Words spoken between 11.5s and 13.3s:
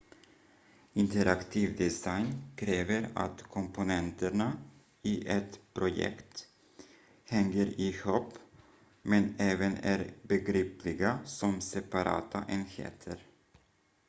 separata enheter